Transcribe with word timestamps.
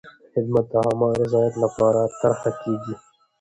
خدمت 0.33 0.65
د 0.71 0.73
عامه 0.83 1.09
رضایت 1.21 1.55
لپاره 1.63 2.01
طرحه 2.19 2.51
کېږي. 2.61 2.95